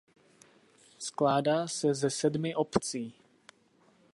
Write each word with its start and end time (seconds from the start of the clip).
Skládá 0.99 1.67
se 1.67 1.93
ze 1.93 2.09
sedmi 2.09 2.55
obcí. 2.55 3.13